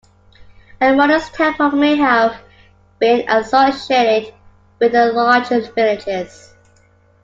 A 0.81 0.95
modest 0.95 1.31
temple 1.35 1.69
may 1.73 1.95
have 1.95 2.35
been 2.97 3.23
associated 3.29 4.33
with 4.79 4.93
the 4.93 5.11
larger 5.13 5.59
villages. 5.73 6.55